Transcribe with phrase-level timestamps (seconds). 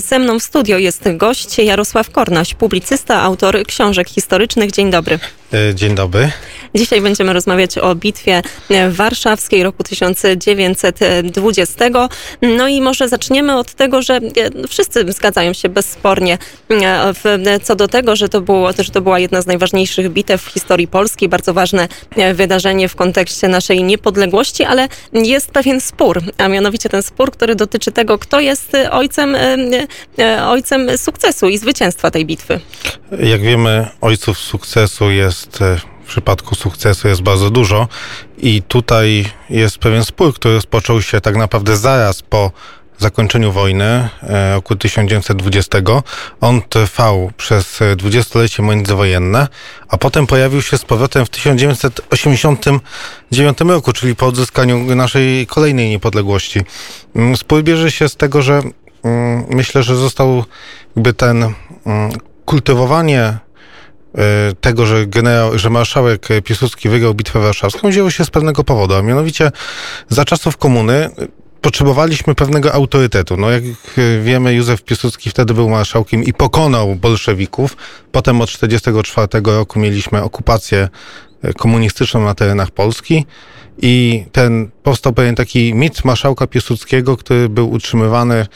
[0.00, 4.70] Ze mną w studio jest gość Jarosław Kornaś, publicysta, autor książek historycznych.
[4.70, 5.18] Dzień dobry.
[5.52, 6.30] E, dzień dobry.
[6.74, 8.42] Dzisiaj będziemy rozmawiać o bitwie
[8.90, 11.84] warszawskiej roku 1920.
[12.42, 14.20] No i może zaczniemy od tego, że e,
[14.68, 16.38] wszyscy zgadzają się bezspornie
[16.70, 20.48] e, co do tego, że to, było, że to była jedna z najważniejszych bitew w
[20.48, 21.88] historii Polski, bardzo ważne
[22.34, 27.92] wydarzenie w kontekście naszej niepodległości, ale jest pewien spór, a mianowicie ten spór, który dotyczy
[27.92, 29.36] tego, kto jest ojcem,
[30.46, 32.60] ojcem sukcesu i zwycięstwa tej bitwy.
[33.18, 35.76] Jak wiemy, ojców sukcesu jest e,
[36.10, 37.88] przypadku sukcesu jest bardzo dużo
[38.38, 42.50] i tutaj jest pewien spór, który rozpoczął się tak naprawdę zaraz po
[42.98, 45.78] zakończeniu wojny e, roku 1920.
[46.40, 49.48] On trwał przez dwudziestolecie międzywojenne,
[49.88, 56.60] a potem pojawił się z powrotem w 1989 roku, czyli po odzyskaniu naszej kolejnej niepodległości.
[57.16, 58.62] Mm, spór bierze się z tego, że
[59.04, 60.44] mm, myślę, że został
[60.96, 61.54] jakby ten mm,
[62.44, 63.49] kultywowanie e,
[64.60, 69.02] tego, że, generał, że marszałek Piłsudski wygrał bitwę warszawską, wzięło się z pewnego powodu, a
[69.02, 69.52] mianowicie
[70.08, 71.10] za czasów komuny
[71.60, 73.36] potrzebowaliśmy pewnego autorytetu.
[73.36, 73.62] No jak
[74.22, 77.76] wiemy, Józef Piłsudski wtedy był marszałkiem i pokonał bolszewików.
[78.12, 80.88] Potem od 1944 roku mieliśmy okupację
[81.42, 83.26] e, komunistyczną na terenach Polski
[83.82, 88.46] i ten powstał pewien taki mit marszałka Piłsudskiego, który był utrzymywany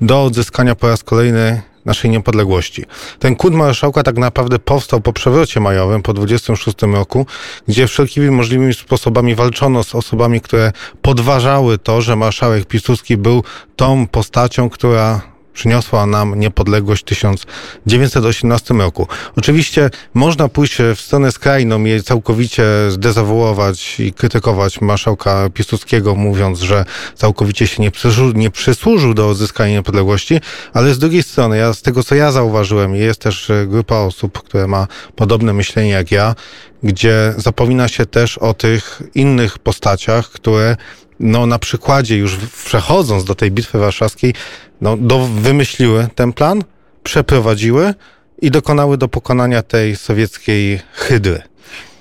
[0.00, 2.84] do odzyskania po raz kolejny naszej niepodległości.
[3.18, 7.26] Ten kult marszałka tak naprawdę powstał po przewrocie majowym, po 26 roku,
[7.68, 10.72] gdzie wszelkimi możliwymi sposobami walczono z osobami, które
[11.02, 13.44] podważały to, że marszałek Piłsudski był
[13.76, 19.06] tą postacią, która przyniosła nam niepodległość w 1918 roku.
[19.36, 26.84] Oczywiście można pójść w stronę skrajną i całkowicie zdezawuować i krytykować marszałka Piłsudskiego, mówiąc, że
[27.14, 30.40] całkowicie się nie przysłużył, nie przysłużył do odzyskania niepodległości,
[30.72, 34.66] ale z drugiej strony, ja, z tego co ja zauważyłem, jest też grupa osób, które
[34.66, 34.86] ma
[35.16, 36.34] podobne myślenie jak ja,
[36.82, 40.76] gdzie zapomina się też o tych innych postaciach, które
[41.20, 44.34] no, na przykładzie już przechodząc do tej bitwy warszawskiej,
[44.80, 46.62] no, do, wymyśliły ten plan,
[47.02, 47.94] przeprowadziły
[48.42, 51.42] i dokonały do pokonania tej sowieckiej hydry.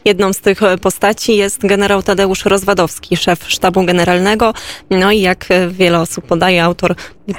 [0.06, 4.54] Jedną z tych postaci jest generał Tadeusz Rozwadowski, szef sztabu generalnego,
[4.90, 6.96] no i jak wiele osób podaje, autor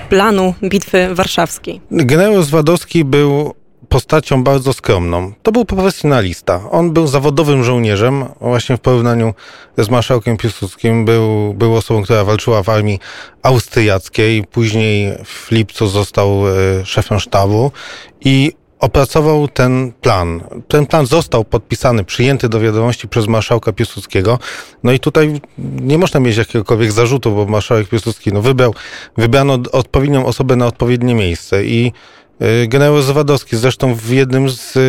[0.09, 1.81] planu Bitwy Warszawskiej.
[1.91, 3.55] Generał Rozwadowski był
[3.89, 5.33] postacią bardzo skromną.
[5.43, 6.71] To był profesjonalista.
[6.71, 9.35] On był zawodowym żołnierzem, właśnie w porównaniu
[9.79, 11.05] z marszałkiem Piłsudskim.
[11.05, 13.01] Był, był osobą, która walczyła w armii
[13.43, 14.45] austriackiej.
[14.45, 17.71] Później w lipcu został e, szefem sztabu
[18.21, 20.41] i opracował ten plan.
[20.69, 24.39] Ten plan został podpisany, przyjęty do wiadomości przez marszałka Piłsudskiego.
[24.83, 28.75] No i tutaj nie można mieć jakiegokolwiek zarzutu, bo marszałek Piłsudski no, wybrał,
[29.17, 31.93] wybrano odpowiednią osobę na odpowiednie miejsce i
[32.69, 34.81] generał Zawadowski zresztą w jednym z, e,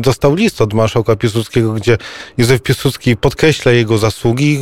[0.00, 1.98] dostał list od marszałka Piłsudskiego, gdzie
[2.38, 4.58] Józef Piłsudski podkreśla jego zasługi,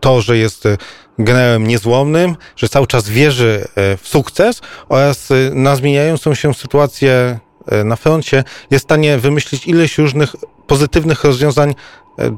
[0.00, 0.76] to, że jest e,
[1.18, 7.38] generałem niezłomnym, że cały czas wierzy w sukces oraz na zmieniającą się sytuację
[7.84, 11.74] na froncie jest w stanie wymyślić ileś różnych pozytywnych rozwiązań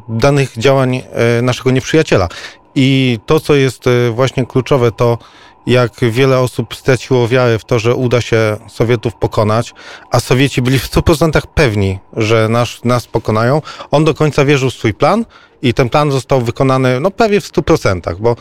[0.09, 1.03] danych działań
[1.43, 2.29] naszego nieprzyjaciela.
[2.75, 5.19] I to, co jest właśnie kluczowe, to
[5.67, 9.75] jak wiele osób straciło wiarę w to, że uda się Sowietów pokonać,
[10.11, 13.63] a Sowieci byli w 100% pewni, że nas, nas pokonają.
[13.91, 15.25] On do końca wierzył w swój plan
[15.63, 18.37] i ten plan został wykonany no, prawie w 100%, bo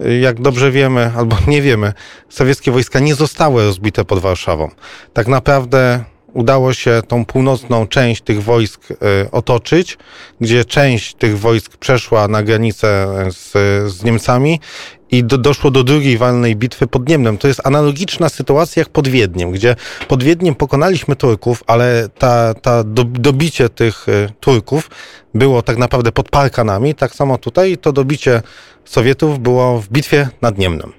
[0.00, 1.92] y, jak dobrze wiemy, albo nie wiemy,
[2.28, 4.70] sowieckie wojska nie zostały rozbite pod Warszawą.
[5.12, 8.96] Tak naprawdę udało się tą północną część tych wojsk y,
[9.32, 9.98] otoczyć,
[10.40, 13.52] gdzie część tych wojsk przeszła na granicę z,
[13.92, 14.60] z Niemcami
[15.10, 17.38] i do, doszło do drugiej walnej bitwy pod Niemnem.
[17.38, 19.76] To jest analogiczna sytuacja jak pod Wiedniem, gdzie
[20.08, 24.90] pod Wiedniem pokonaliśmy Turków, ale ta, ta do, dobicie tych y, Turków
[25.34, 26.94] było tak naprawdę pod Parkanami.
[26.94, 28.42] Tak samo tutaj to dobicie
[28.84, 30.97] Sowietów było w bitwie nad Niemnem.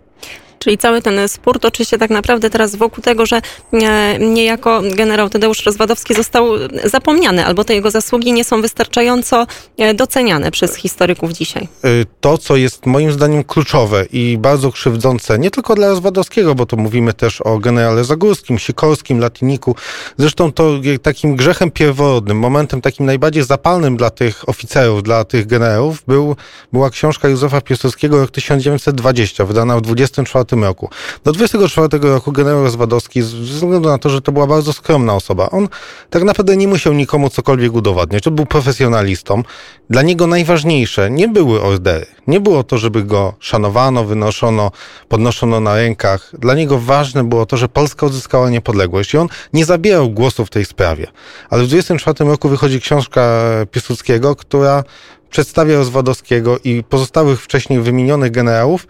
[0.59, 3.41] Czyli cały ten spór toczy się tak naprawdę teraz wokół tego, że
[3.73, 6.45] e, niejako generał Tadeusz Rozwadowski został
[6.83, 9.47] zapomniany, albo te jego zasługi nie są wystarczająco
[9.77, 11.67] e, doceniane przez historyków dzisiaj.
[11.83, 11.87] E,
[12.21, 16.77] to, co jest moim zdaniem kluczowe i bardzo krzywdzące, nie tylko dla Rozwadowskiego, bo to
[16.77, 19.75] mówimy też o generale Zagórskim, Sikorskim, Latiniku.
[20.17, 20.71] Zresztą to
[21.01, 26.35] takim grzechem pierworodnym, momentem takim najbardziej zapalnym dla tych oficerów, dla tych generałów był,
[26.73, 30.89] była książka Józefa Piłsudskiego rok 1920, wydana w 24 24 roku.
[31.23, 35.49] Do 24 roku generał Rozwadowski, ze względu na to, że to była bardzo skromna osoba,
[35.49, 35.67] on
[36.09, 38.27] tak naprawdę nie musiał nikomu cokolwiek udowadniać.
[38.27, 39.43] On był profesjonalistą.
[39.89, 42.05] Dla niego najważniejsze nie były ordery.
[42.27, 44.71] Nie było to, żeby go szanowano, wynoszono,
[45.07, 46.31] podnoszono na rękach.
[46.39, 50.49] Dla niego ważne było to, że Polska odzyskała niepodległość i on nie zabierał głosu w
[50.49, 51.07] tej sprawie.
[51.49, 53.41] Ale w 24 roku wychodzi książka
[53.71, 54.83] Piłsudskiego, która
[55.29, 58.87] przedstawia Rozwadowskiego i pozostałych wcześniej wymienionych generałów y,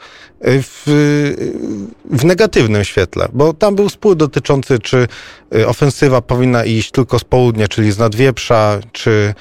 [0.64, 0.84] w,
[2.06, 5.08] w negatywnym świetle, bo tam był spór dotyczący, czy
[5.56, 9.34] y, ofensywa powinna iść tylko z południa, czyli z Nadwieprza, czy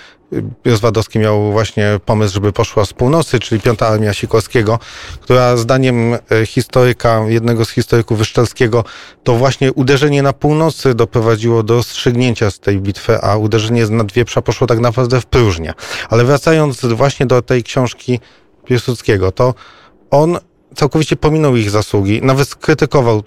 [0.64, 4.78] Rozwadowski miał właśnie pomysł, żeby poszła z północy, czyli Piąta Armia Sikorskiego,
[5.20, 8.84] która zdaniem e, historyka, jednego z historyków Wyszczelskiego,
[9.24, 14.42] to właśnie uderzenie na północy doprowadziło do rozstrzygnięcia z tej bitwy, a uderzenie z Nadwieprza
[14.42, 15.72] poszło tak naprawdę w próżnię.
[16.10, 18.20] Ale wracając właśnie do tej książki
[18.64, 19.54] Piłsudskiego, to
[20.10, 20.38] on
[20.74, 23.22] całkowicie pominął ich zasługi, nawet skrytykował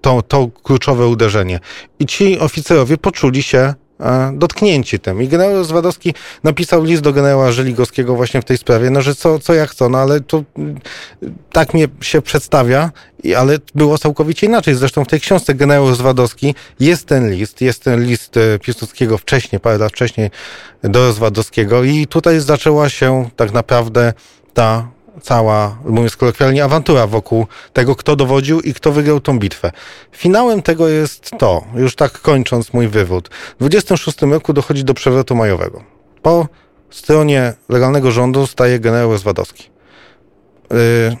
[0.00, 1.60] to, to kluczowe uderzenie.
[1.98, 3.74] I ci oficerowie poczuli się
[4.32, 5.22] dotknięci tym.
[5.22, 6.14] I generał Rozwadowski
[6.44, 9.88] napisał list do generała Żeligowskiego właśnie w tej sprawie, no że co, co ja chcę,
[9.88, 10.42] no ale to
[11.52, 12.90] tak mnie się przedstawia,
[13.36, 14.74] ale było całkowicie inaczej.
[14.74, 19.60] Zresztą w tej książce generał Rozwadowski jest ten list, jest ten list e, Piłsudskiego wcześniej,
[19.60, 20.30] parę lat wcześniej
[20.82, 24.12] do Rozwadowskiego i tutaj zaczęła się tak naprawdę
[24.54, 29.72] ta cała, mówiąc kolokwialnie, awantura wokół tego, kto dowodził i kto wygrał tą bitwę.
[30.12, 33.28] Finałem tego jest to, już tak kończąc mój wywód.
[33.28, 35.82] W 26 roku dochodzi do przewrotu majowego.
[36.22, 36.48] Po
[36.90, 39.70] stronie legalnego rządu staje generał Rozwadowski.
[40.70, 41.16] Yy,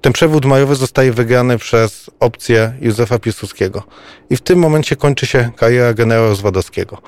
[0.00, 3.82] ten przewód majowy zostaje wygrany przez opcję Józefa Piłsudskiego.
[4.30, 6.98] I w tym momencie kończy się kariera generała Rozwadowskiego.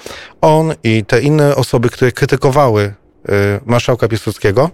[0.41, 3.35] On i te inne osoby, które krytykowały yy,
[3.67, 4.71] marszałka Piłsudskiego,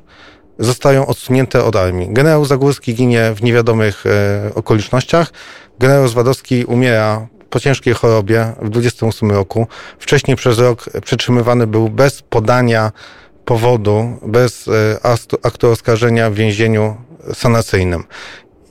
[0.58, 2.08] zostają odsunięte od armii.
[2.10, 5.32] Generał Zagórski ginie w niewiadomych e, okolicznościach.
[5.78, 9.66] Generał Zwadowski umiera po ciężkiej chorobie w 28 roku.
[9.98, 12.92] Wcześniej przez rok przetrzymywany był bez podania
[13.44, 14.98] powodu, bez e,
[15.42, 16.96] aktu oskarżenia w więzieniu
[17.34, 18.04] sanacyjnym.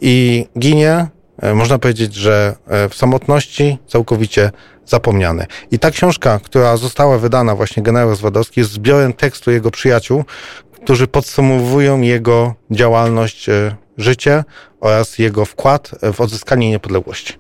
[0.01, 1.07] I ginie,
[1.41, 4.51] e, można powiedzieć, że e, w samotności całkowicie
[4.85, 5.45] zapomniany.
[5.71, 10.23] I ta książka, która została wydana właśnie generał Zwadowski, jest zbiorem tekstu jego przyjaciół,
[10.83, 14.43] którzy podsumowują jego działalność, e, życie
[14.79, 17.33] oraz jego wkład w odzyskanie niepodległości.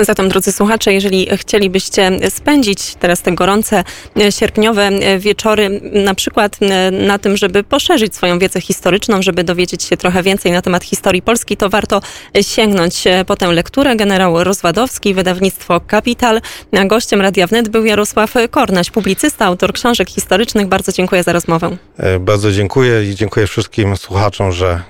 [0.00, 3.84] Zatem, drodzy słuchacze, jeżeli chcielibyście spędzić teraz te gorące
[4.20, 9.44] e, sierpniowe e, wieczory, na przykład e, na tym, żeby poszerzyć swoją wiedzę historyczną, żeby
[9.44, 12.00] dowiedzieć się trochę więcej na temat historii Polski, to warto
[12.40, 13.96] sięgnąć po tę lekturę.
[13.96, 16.40] Generał Rozwadowski, wydawnictwo Kapital.
[16.86, 20.66] Gościem Radia Wnet był Jarosław Kornaś, publicysta, autor książek historycznych.
[20.66, 21.76] Bardzo dziękuję za rozmowę.
[22.20, 24.80] Bardzo dziękuję i dziękuję wszystkim słuchaczom, że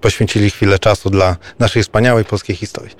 [0.00, 2.94] poświęcili chwilę czasu dla naszej wspaniałej polskiej historii.